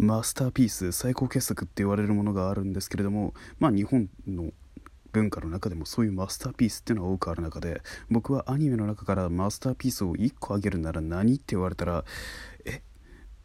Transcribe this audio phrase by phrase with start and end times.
[0.00, 4.50] マスターピース最高傑作って言われるものがあるんですけれどもまあ日本の
[5.12, 12.04] 文化の中でもそういうマスターピースっていうのは多くある中で僕はアニメの中からマスターピースを1個あげるなら何って言われたら
[12.64, 12.82] え？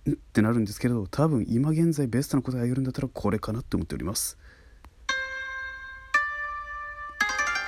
[0.10, 4.38] ってなるんですけど多分今現在ベストな答えあげるんだったらこれかなって思っております。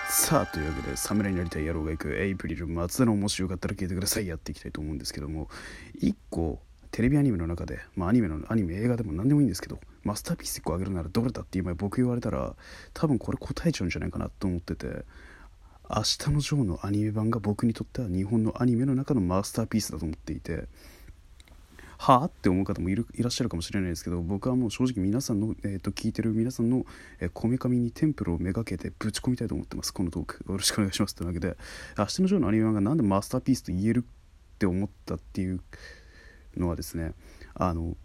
[0.10, 4.28] さあというわけで侍になりたい野郎が行くエイプリル松田のもしよかったら聞いてください。
[4.28, 5.50] やっていきたいと思うんですけども
[6.02, 6.62] 1個
[6.98, 12.55] テレビアニメの中で、まあ、アニメのアニメ映画でも何でもいいんですけどマスターピース1個あげるならどれだって今僕言われたら
[12.95, 15.05] 多分これ答えちゃうんじゃないかなと思ってて
[15.88, 20.63] 明日のジョーのアニメ版が僕にとっては日本のアニメの中のマスターピースだと思っていて
[21.99, 26.84] はあって思う方もいるいらっしゃるかもしれないですけど僕はもう正直皆さんの、えー、と聞いてる皆さんの
[27.36, 30.44] こめかみにテンプルをめがけてぶち込みたいと思ってますこのトーク。
[30.50, 31.58] よろしくお願いしますというわけで
[31.95, 35.61] 明日のジョーのアニメ版がなんでマスターピースと言えるって思ったっていう
[36.57, 37.13] のはですね
[37.55, 37.95] あの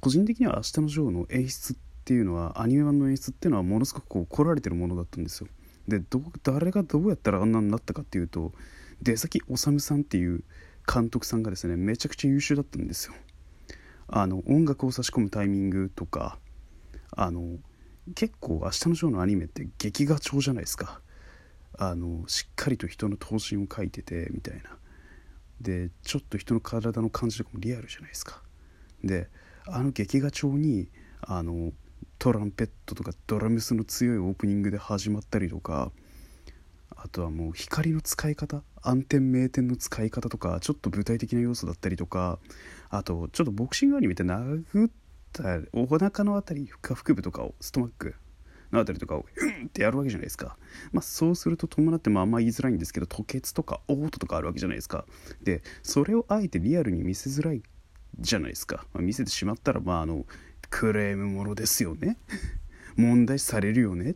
[0.00, 5.48] 個人的には明日のジョーの演出っていうのはアニメ版の演出っていうのはものすごくこう凝られてるものだったんですよ。
[5.88, 6.02] で
[6.42, 8.52] 誰がどうやったらあんなになったかっていうと
[9.02, 10.44] 出崎治さんっていう
[10.92, 13.14] 監督さんがですねめちゃくちゃ優秀だったんですよ。
[14.08, 16.38] あの音楽を差し込むタイミングとか
[17.10, 17.58] あの
[18.14, 21.00] 結構「明日のジョー」のアニメって劇画調じゃないですか。
[21.80, 24.78] あのしっかりと人の頭身を描いててみたいな。
[25.60, 28.42] でちょっと人の体の感じとかもリアルじゃないですか。
[29.02, 29.28] で
[29.66, 30.88] あの劇画調に
[31.20, 31.72] あの
[32.18, 35.92] トランペットとかドラムスの強いオープニングで始まったりとか
[36.96, 42.38] あとはもう光の使い方暗転明転の使い方とかちょっと具体的な要素だったりとか
[42.90, 44.90] あとちょっとボクシングアニメって殴っ
[45.32, 48.14] たお腹の辺り下腹部とかをストマック
[48.72, 50.56] の辺りとかをうんってやるわけじゃないですか。
[50.92, 55.04] まあそうすると伴ってもあんま言いづらいんですけど吐血とか嘔吐とかあるわけじゃないですか。
[55.42, 57.62] でそれをあえてリアルに見せづらい
[58.18, 58.86] じゃないですか。
[58.92, 60.26] まあ、見せてしまったらまああの
[60.70, 62.18] クレームものですよね。
[62.96, 64.14] 問題視されるよねっ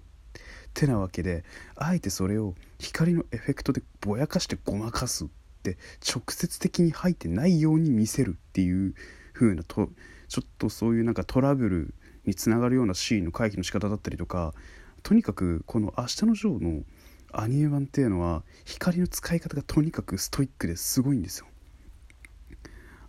[0.75, 1.45] てなわけで
[1.77, 5.29] あえてそれを光のエフェクトでぼやかしてごまかすっ
[5.63, 8.95] て直接的に入ってないように見せるっていう
[9.33, 9.91] 風なと
[10.29, 11.95] ちょっとそういうなんかトラブル
[12.27, 14.55] につながるようなシーンの回避の仕方だったりとか
[15.03, 16.83] とにかくこの「明日のジョー」の
[17.33, 21.47] アニメ版っていうのは光の使い方がとにかくストイックですごいんですよ。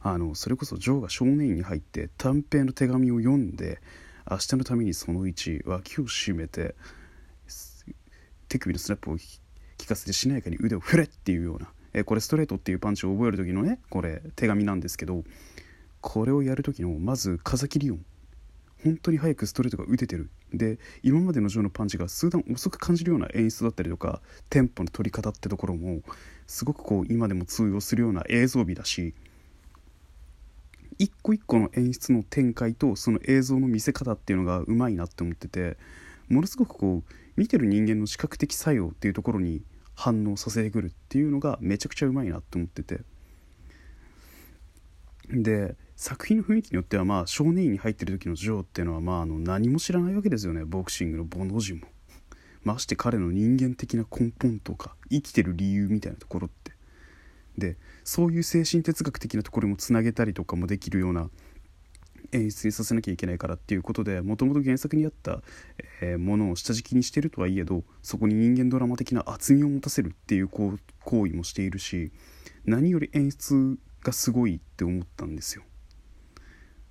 [0.01, 3.79] あのそれこそジョーが少年院に入って短編の手紙を読んで
[4.29, 6.75] 明日のためにその1脇を締めて
[8.49, 9.19] 手首のスナップを効
[9.87, 15.23] かせてしなやかに腕を振れっていうような、えこれストレートっていうパンチを覚える時のねこれ手紙なんですけど
[16.01, 18.03] これをやる時のまず風切り音
[18.83, 20.29] 本当に早くストレートが打ててる。
[20.53, 26.01] で今までのジョーのパンチが数段遅く感じるような演出だったりとかテンポの取り方ってところも
[26.45, 29.15] すごくこう今でも通用するような映像美だし
[30.99, 35.77] 一個一個の演出の展開とその映像の見せ方っていうのがうまいなって思ってて
[36.29, 39.63] ものすごくこう見てる人間の視覚的作用っていうところに
[39.95, 43.01] 反応させてくるっていうのがめちゃくちゃうまいなって思ってて。
[45.29, 50.65] で作品の雰囲気によってはまあ少年院に入ってる時のジョーっていうのはまああの何も知らないわけですよね。
[50.65, 51.87] ボクシングのボの字も。
[52.63, 56.71] まして彼の人間的な根本とか生きてる理由みたいなところって。
[57.57, 61.29] でそういう精神哲学的なところもつなげたりとかもできるような
[62.31, 65.41] 演出にさせなきゃいけないからっていうことでもともと原作にあった、
[66.01, 72.11] えー、ものを下敷きにしてるとはいえどそこに人間ドラマ的な厚みを持たせるっていう行為もしているし
[72.65, 75.63] 何より演出がすごいって思ったんですよ。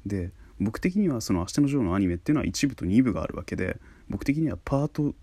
[0.07, 5.15] で僕的にはその「明日のジョー」のアニメっていうのは1部と2部があるわけで僕的にはパート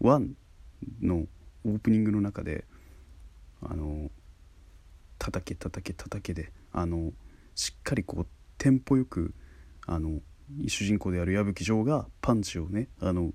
[0.00, 0.34] 1
[1.00, 1.26] の
[1.64, 2.64] オープニングの中で
[3.62, 4.10] あの
[5.18, 7.12] 叩け叩け叩けであの
[7.54, 8.26] しっかりこう
[8.58, 9.34] テンポよく
[9.86, 10.20] あの
[10.68, 13.32] 主人公である矢吹城がパンチをねあの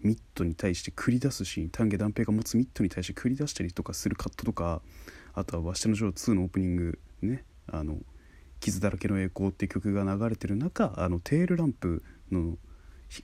[0.00, 4.82] ミットに対して繰り出すシーン丹下断平が持つミットに対して繰り出したりとかするカットとか
[5.32, 7.98] あとは「わしの城2」のオープニングねあの
[8.62, 12.56] 傷だらけの栄光っていう曲が流れてる中あのテールランプの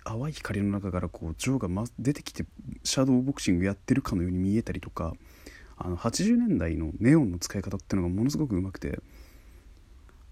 [0.05, 2.45] 淡い光の中からこうジョーが、ま、出てきて
[2.85, 5.15] シャドーボクシングやってるかのように見えたりとか
[5.79, 9.01] あの80年代のネオンの使い方っていうのがものすごくうまくて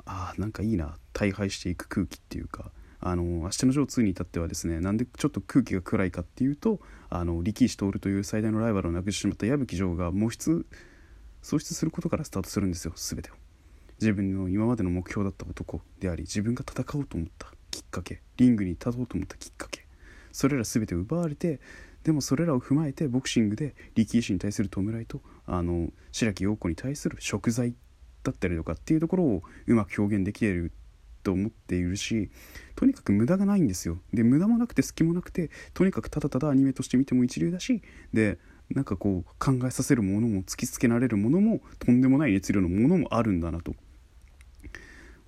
[0.04, 2.70] ああなんかいいな大敗していく空気っていうか
[3.00, 10.66] あの明日のジョー2に至ってはですねなんでちょっと空気が暗いかっていうとあの力士徹という最大のライバルを亡くしてしまった矢吹城が喪失
[11.42, 13.45] 喪失することからスタートするんですよ全てを。
[14.00, 19.86] 自分の今までの目標だった男であり自分が戦おうと思ったきっかけリングに立とうと思ったきっかけ
[20.32, 21.60] それら全て奪われて
[22.04, 27.74] でもそれらを踏まえてボクシングで力士に対する弔いとあの白木陽子に対する贖罪
[28.22, 30.72] だったりとかっていうところをうまく表現できている
[31.22, 32.30] と思っているし
[32.76, 33.98] とにかく無駄がないんですよ。
[34.12, 37.82] で無駄もなくて隙もなくてとにかくただただアニメとして見ても一流だし
[38.12, 38.38] で
[38.70, 43.74] なんかこう考えさせるものも突きつけられるものもとんでもない熱量のものもあるんだなと。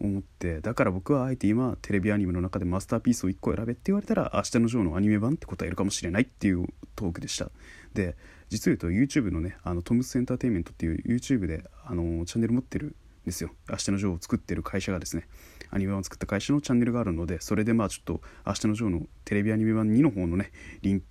[0.00, 7.50] 思ってだから僕はあえて今テレビアニメの中でマスターピースを1個選べって言われたら「明日のジョー」のアニメ版って答えるかもしれないっていうトークでした。
[7.94, 8.16] で
[8.48, 12.94] 実を言うと YouTube のねあのトムスエンターテインメントっていう YouTube であのチャンネル持ってるん
[13.26, 13.50] ですよ。
[13.68, 15.26] 明日のジョーを作ってる会社がですね
[15.70, 20.52] アニメ版を作った会社のチャンネルがあるのでそれでまあちょっと明日のジョーのテレビアニメ版2の方のね
[20.82, 21.02] リン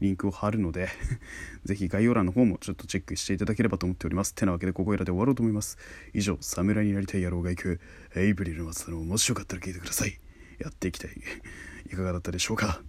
[0.00, 0.88] リンクを貼るので
[1.64, 4.34] ぜひ概要欄の方もちょっとチェックしていただければと思っております。
[4.34, 5.78] てなわけでここいらで終わろうと思います。
[6.12, 7.80] 以上、侍になりたい野郎が行く
[8.14, 10.18] エイプリル松田のもしよかったら聞いてください。
[10.58, 11.10] やっていきたい。
[11.86, 12.82] いかがだったでしょうか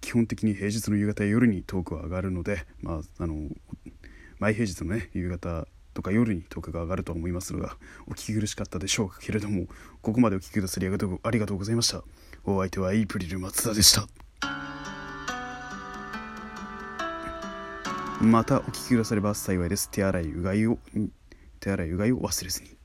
[0.00, 3.48] 基本的に平日の夕方や夜にトークは上がるので、まあ、あの、
[4.38, 7.76] 毎平日のね、夕方とか夜にトークが上がると思いますが、
[8.06, 9.66] お聞き苦しかったでしょうかけれども、
[10.02, 12.04] ここまでお聞きくださりありがとうありがとうございました。
[12.44, 14.25] お相手はエイプリル松田でした。
[18.20, 19.90] またお聞きくだされば幸いです。
[19.90, 20.78] 手洗い、うがいを、
[21.60, 22.75] 手洗い、うがいを忘れずに。